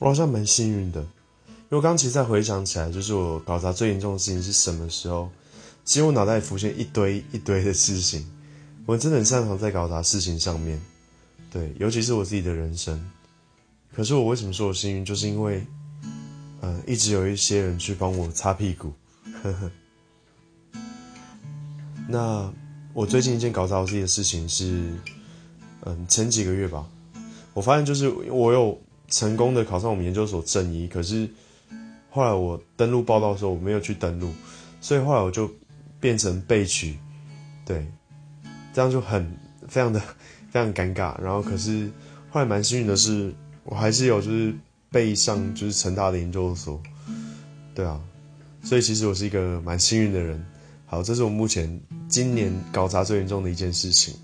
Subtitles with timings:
[0.00, 5.30] 我好像蛮幸运的，因为我刚其实在回想起来，就是我搞砸最严重的事情是什么时候？
[5.84, 8.26] 其实我脑袋里浮现一堆一堆的事情，
[8.86, 10.80] 我真的很擅长在搞砸事情上面，
[11.52, 13.10] 对，尤其是我自己的人生。
[13.94, 15.04] 可是我为什么说我幸运？
[15.04, 15.66] 就是因为，
[16.62, 18.92] 嗯，一直有一些人去帮我擦屁股。
[19.42, 19.70] 呵呵。
[22.08, 22.50] 那
[22.94, 24.94] 我最近一件搞砸我自己的事情是，
[25.84, 26.88] 嗯，前几个月吧，
[27.52, 31.28] 我发现就是我有成功的考上我们研究所正一，可是
[32.08, 34.32] 后来我登录报道的时候我没有去登录，
[34.80, 35.50] 所以后来我就
[36.00, 36.96] 变成被取，
[37.66, 37.86] 对，
[38.72, 39.36] 这样就很
[39.68, 40.00] 非常的
[40.50, 41.20] 非常尴尬。
[41.20, 41.90] 然后可是
[42.30, 44.54] 后来蛮幸运的是，我还是有就是
[44.90, 46.80] 备上就是成大的研究所，
[47.74, 48.00] 对啊，
[48.62, 50.44] 所以其实我是一个蛮幸运的人。
[50.86, 54.14] 好，这是我目前今年搞砸最严重的一件事情。